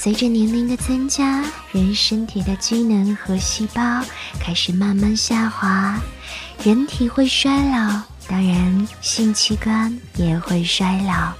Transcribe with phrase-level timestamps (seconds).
[0.00, 4.00] 随着年龄的增加，人身体的机能和细胞
[4.38, 6.00] 开始慢慢下滑，
[6.62, 11.32] 人体会衰老，当然性器官也会衰老。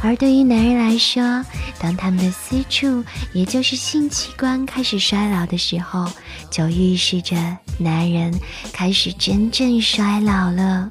[0.00, 1.44] 而对于男人来说，
[1.80, 6.08] 当他们的私处，也就是性器官开始衰老的时候，
[6.52, 7.34] 就预示着
[7.78, 8.32] 男人
[8.72, 10.88] 开始真正衰老了。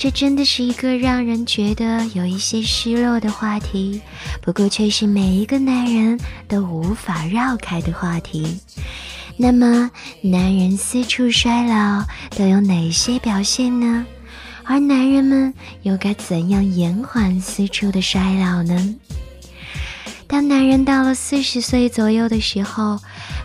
[0.00, 4.00] 这真的是一个让人觉得有一些失落的话题，
[4.40, 6.18] 不过却是每一个男人
[6.48, 8.58] 都无法绕开的话题。
[9.36, 9.90] 那么，
[10.22, 12.02] 男人私处衰老
[12.34, 14.06] 都有哪些表现呢？
[14.64, 18.96] 而男人们又该怎样延缓私处的衰老呢？
[20.26, 22.98] 当男人到了四十岁左右的时候，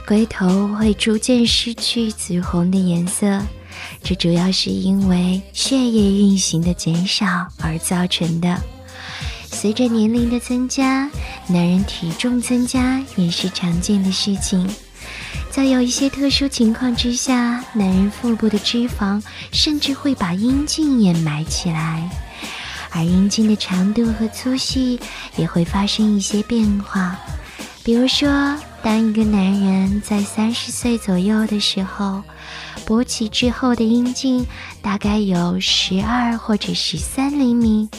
[0.08, 3.42] 龟头会逐渐失去紫红的颜色。
[4.04, 8.62] 这主要是因为血液运行的减少而造成的。
[9.45, 11.09] 随着年龄的增加，
[11.48, 14.70] 男人体重增加也是常见的事情。
[15.50, 22.10] 在有一些特殊情况之下，男人腹部的脂肪甚至会把阴茎掩埋起来，
[22.89, 25.00] 而阴茎的长度和粗细
[25.38, 27.17] 也会发生一些变化。
[27.84, 32.22] 比如说，当一个男人在三十岁左右的时候，
[32.86, 34.45] 勃起之后的阴茎
[34.80, 37.89] 大概有十二或者十三厘米，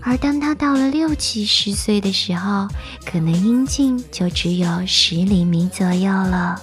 [0.00, 2.68] 而当他到了六七十岁的时候，
[3.04, 6.62] 可能阴茎就只有十厘米左右了。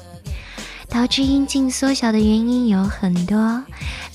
[0.87, 3.61] 导致阴茎缩小的原因有很多，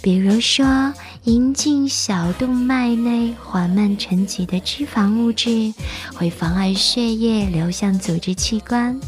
[0.01, 5.75] 比如说阴茎小动脉内缓慢沉积的脂肪物质
[6.15, 8.99] 会妨碍血液流向组织器官。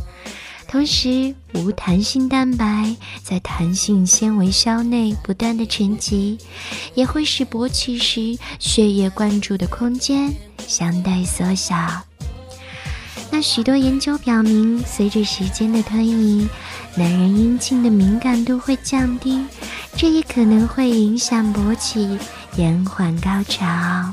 [0.72, 6.38] 同时，无弹性蛋白在弹性纤维鞘内不断的沉积，
[6.94, 10.34] 也会使勃起时血液灌注的空间
[10.66, 11.76] 相对缩小。
[13.30, 16.48] 那许多研究表明，随着时间的推移，
[16.96, 19.44] 男人阴茎的敏感度会降低，
[19.94, 22.18] 这也可能会影响勃起，
[22.56, 24.10] 延缓高潮。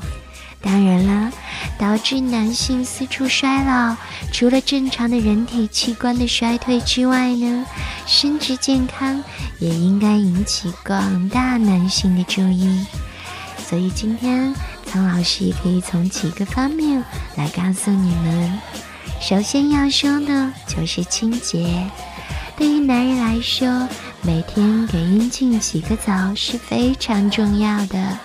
[0.62, 1.32] 当然了，
[1.78, 3.96] 导致男性四处衰老，
[4.30, 7.64] 除了正常的人体器官的衰退之外呢，
[8.06, 9.24] 生殖健康
[9.58, 12.86] 也应该引起广大男性的注意。
[13.66, 14.54] 所以今天
[14.84, 17.02] 苍老师也可以从几个方面
[17.36, 18.58] 来告诉你们。
[19.20, 21.88] 首先要说的就是清洁，
[22.56, 23.88] 对于男人来说，
[24.22, 28.18] 每天给阴茎洗个澡是非常重要的。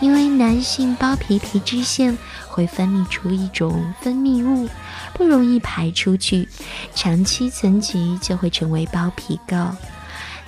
[0.00, 2.16] 因为男性包皮皮脂腺
[2.46, 4.68] 会分泌出一种分泌物，
[5.12, 6.48] 不容易排出去，
[6.94, 9.70] 长期存积就会成为包皮垢。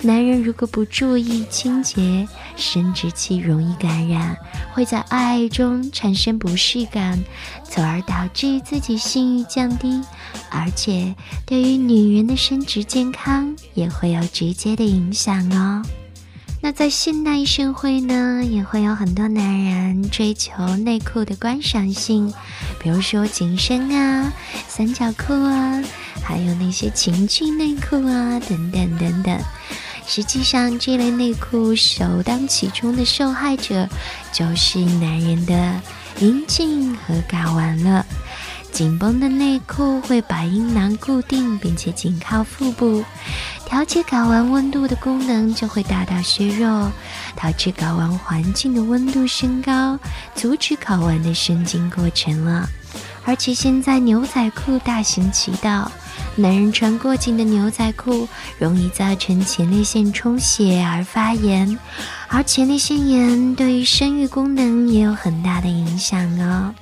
[0.03, 4.35] 男人如果不注意清洁，生殖器容易感染，
[4.73, 7.23] 会在爱中产生不适感，
[7.63, 10.01] 从而导致自己性欲降低，
[10.49, 11.13] 而且
[11.45, 15.83] 对于女人的生殖健康也会有直接的影响哦。
[16.63, 22.31] 那在现代社会呢，也会有很多男人追求内裤的观赏性，
[22.79, 24.31] 比如说紧身啊、
[24.67, 25.83] 三角裤啊，
[26.23, 29.39] 还有那些情趣内裤啊，等等等等。
[30.05, 33.89] 实际上，这类内裤首当其冲的受害者
[34.31, 35.81] 就是男人的
[36.19, 38.05] 阴茎和睾丸了。
[38.71, 43.03] 紧绷的内裤会把阴囊固定，并且紧靠腹部。
[43.65, 46.91] 调节睾丸温度的功能就会大大削弱，
[47.35, 49.99] 导致睾丸环境的温度升高，
[50.35, 52.67] 阻止睾丸的生精过程了。
[53.23, 55.91] 而且现在牛仔裤大行其道，
[56.35, 58.27] 男人穿过紧的牛仔裤
[58.57, 61.77] 容易造成前列腺充血而发炎，
[62.27, 66.73] 而前列腺炎对于生育功能也有很大的影响哦。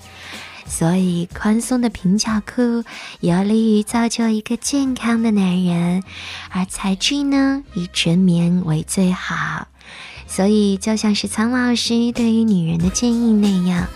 [0.70, 2.86] 所以，宽松的平角裤
[3.20, 6.04] 有利于造就一个健康的男人，
[6.52, 9.68] 而材质呢，以纯棉为最好。
[10.28, 13.88] 所以，就像是苍老师对于女人的建议那样，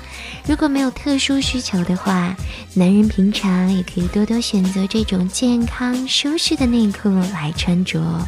[0.48, 2.36] 如果没有特殊需求的话，
[2.74, 8.28] 男人平常也可以多多选择这种健康舒适的内裤来穿着。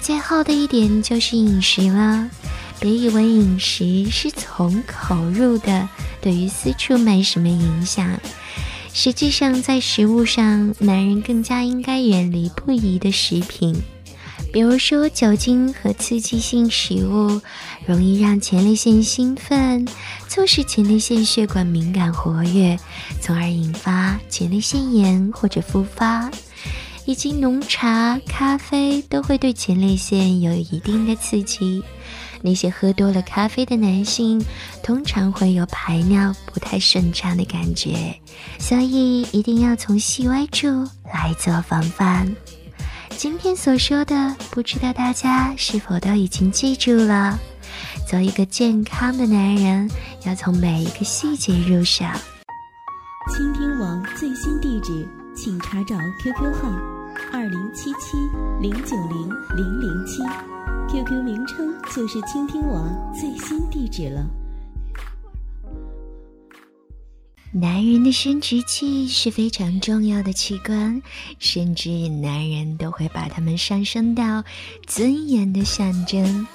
[0.00, 2.30] 最后的一点就是饮食了。
[2.82, 5.88] 别以为饮食是从口入的，
[6.20, 8.18] 对于私处没什么影响。
[8.92, 13.80] 实际上，在食物上，男人更加应该远离不宜的食品，
[14.52, 17.40] 比如说酒精和刺激性食物，
[17.86, 19.86] 容易让前列腺兴奋，
[20.26, 22.76] 促使前列腺血管敏感活跃，
[23.20, 26.28] 从而引发前列腺炎或者复发。
[27.04, 31.82] 以及浓茶、咖啡都会对前列腺有一定的刺激。
[32.42, 34.44] 那些喝多了咖啡的男性，
[34.82, 38.14] 通常会有排尿不太顺畅的感觉，
[38.58, 40.66] 所以一定要从细微处
[41.04, 42.34] 来做防范。
[43.10, 47.38] 今天所说的，不知道大家是否都已经记住了？
[48.08, 49.90] 做一个健康的男人，
[50.24, 52.04] 要从每一个细节入手。
[53.34, 56.68] 倾听王最新地址，请查找 QQ 号
[57.32, 58.18] 二零七七
[58.60, 60.22] 零九零零零七。
[60.90, 64.26] QQ 名称就是倾听我最新地址了。
[67.54, 71.02] 男人的生殖器是非常重要的器官，
[71.38, 74.42] 甚至男人都会把它们上升到
[74.86, 76.46] 尊严的象征。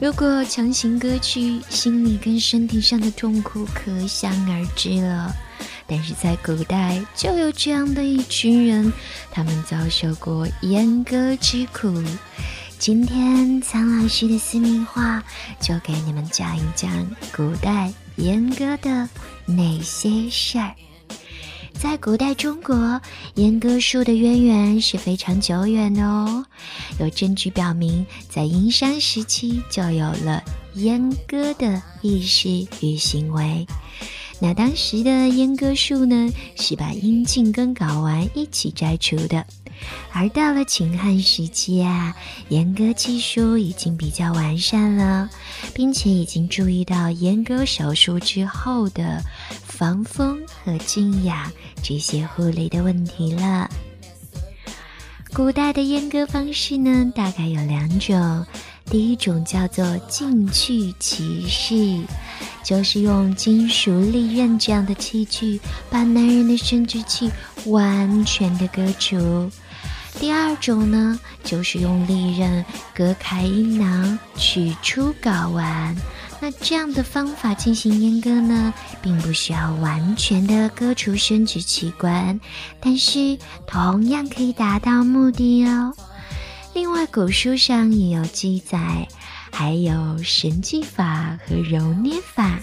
[0.00, 5.32] 如果强行割去，心理跟身体上的痛苦可想而知了。
[5.86, 8.92] 但是在古代，就有这样的一群人，
[9.30, 12.02] 他们遭受过阉割之苦。
[12.82, 15.22] 今天苍老师的私密话
[15.60, 16.90] 就给你们讲一讲
[17.32, 19.08] 古代阉割的
[19.46, 20.74] 那些事儿。
[21.74, 23.00] 在古代中国，
[23.36, 26.44] 阉割术的渊源是非常久远的哦。
[26.98, 30.42] 有证据表明，在殷商时期就有了
[30.74, 33.64] 阉割的意识与行为。
[34.40, 39.46] 那当时的阉割术呢，是把阴茎跟睾丸一起摘除的。
[40.12, 42.14] 而到了秦汉时期啊，
[42.50, 45.28] 阉割技术已经比较完善了，
[45.74, 49.22] 并且已经注意到阉割手术之后的
[49.64, 51.50] 防风和静养
[51.82, 53.70] 这些护理的问题了。
[55.34, 58.46] 古代的阉割方式呢，大概有两种，
[58.90, 62.02] 第一种叫做进去骑士，
[62.62, 65.58] 就是用金属利刃这样的器具，
[65.88, 67.30] 把男人的生殖器
[67.64, 69.50] 完全的割除。
[70.18, 72.64] 第二种呢，就是用利刃
[72.94, 75.96] 割开阴囊，取出睾丸。
[76.40, 82.40] 那这样的方法进行阉割呢，并不需要完全的割除生殖器官，
[82.80, 85.92] 但是同样可以达到目的哦。
[86.74, 89.06] 另外，古书上也有记载，
[89.52, 92.58] 还有神技法和揉捏法。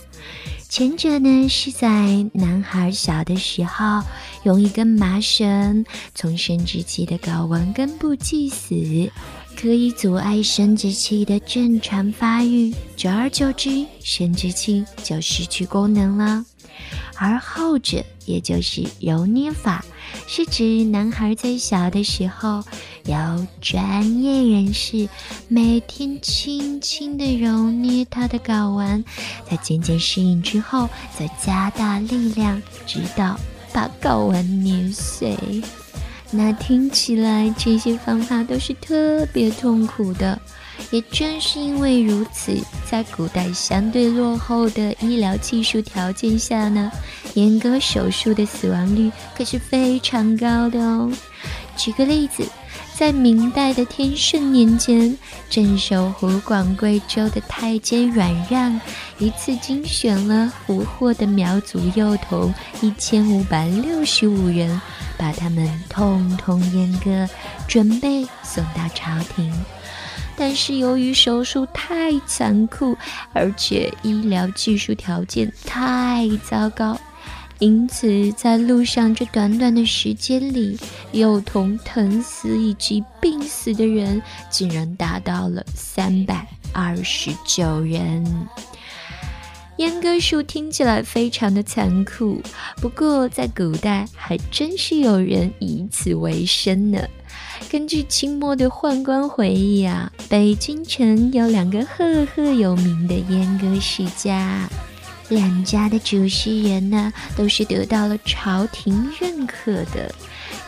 [0.69, 4.03] 前者呢，是在男孩小的时候，
[4.43, 5.83] 用一根麻绳
[6.13, 9.11] 从生殖器的睾丸根部系死，
[9.59, 16.45] 可以阻碍生殖器的正常发育，久而久之，生殖器就失去功能了。
[17.19, 19.83] 而后者，也就是揉捏法，
[20.25, 22.63] 是指男孩在小的时候，
[23.03, 25.09] 由专业人士
[25.49, 29.03] 每天轻轻地揉捏他的睾丸，
[29.49, 30.87] 在渐渐适应之后，
[31.17, 33.37] 再加大力量，直到
[33.73, 35.37] 把睾丸捏碎。
[36.31, 40.39] 那听起来，这些方法都是特别痛苦的。
[40.91, 42.55] 也正是因为如此，
[42.89, 46.89] 在古代相对落后的医疗技术条件下呢，
[47.35, 51.11] 阉割手术的死亡率可是非常高的哦。
[51.75, 52.43] 举个例子，
[52.95, 55.17] 在明代的天顺年间，
[55.49, 58.79] 镇守湖广贵州的太监阮让，
[59.17, 64.79] 一次精选了俘获的苗族幼童一千五百六十五人，
[65.19, 67.29] 把他们通通阉割，
[67.67, 69.53] 准备送到朝廷。
[70.37, 72.97] 但是由于手术太残酷，
[73.33, 76.97] 而且医疗技术条件太糟糕，
[77.59, 80.79] 因此在路上这短短的时间里，
[81.11, 88.23] 幼童疼死以及病死的人竟然达到了三百二十九人。
[89.79, 92.41] 阉割术听起来非常的残酷，
[92.81, 97.01] 不过在古代还真是有人以此为生呢。
[97.71, 104.67] 根据清末的宦官回忆啊，北京城有两个赫赫有名的阉割世家，
[105.29, 110.13] 两家的主事人呢都是得到了朝廷认可的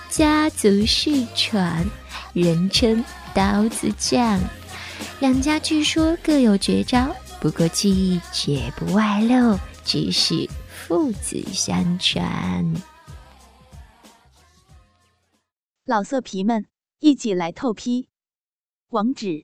[0.09, 1.85] 家族世传，
[2.31, 3.03] 人称
[3.33, 4.39] 刀子匠。
[5.19, 12.73] 两家据说各有绝招，不过技艺绝不外露，只是父子相传。
[15.85, 16.71] 老色皮们。
[17.03, 18.09] 一起来透批，
[18.89, 19.43] 网址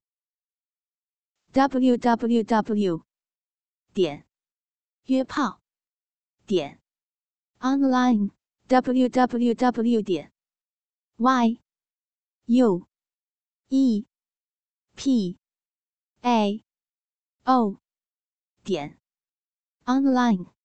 [1.51, 3.04] ：w w w
[3.96, 4.27] 点
[5.06, 5.60] 约炮
[6.46, 6.80] 点
[7.60, 8.30] online。
[8.68, 10.32] www 点
[11.16, 11.60] y
[12.46, 12.88] u
[13.70, 14.06] e
[14.96, 15.39] p
[16.22, 16.63] a
[17.46, 17.80] o
[18.67, 19.00] 点
[19.86, 20.56] online。